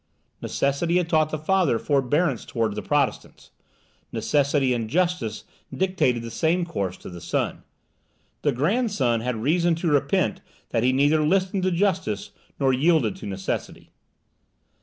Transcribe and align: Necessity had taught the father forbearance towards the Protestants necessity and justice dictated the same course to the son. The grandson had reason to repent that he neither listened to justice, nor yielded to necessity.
Necessity 0.41 0.97
had 0.97 1.07
taught 1.07 1.29
the 1.29 1.37
father 1.37 1.77
forbearance 1.77 2.43
towards 2.43 2.73
the 2.73 2.81
Protestants 2.81 3.51
necessity 4.11 4.73
and 4.73 4.89
justice 4.89 5.43
dictated 5.71 6.23
the 6.23 6.31
same 6.31 6.65
course 6.65 6.97
to 6.97 7.09
the 7.11 7.21
son. 7.21 7.61
The 8.41 8.51
grandson 8.51 9.21
had 9.21 9.35
reason 9.35 9.75
to 9.75 9.91
repent 9.91 10.41
that 10.71 10.81
he 10.81 10.91
neither 10.91 11.21
listened 11.21 11.61
to 11.61 11.71
justice, 11.71 12.31
nor 12.59 12.73
yielded 12.73 13.15
to 13.17 13.27
necessity. 13.27 13.91